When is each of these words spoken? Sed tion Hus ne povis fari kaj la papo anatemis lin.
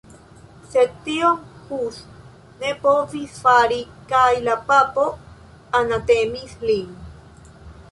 Sed 0.69 0.93
tion 1.07 1.35
Hus 1.67 1.99
ne 2.63 2.71
povis 2.87 3.37
fari 3.45 3.79
kaj 4.15 4.25
la 4.49 4.57
papo 4.73 5.07
anatemis 5.83 6.59
lin. 6.67 6.93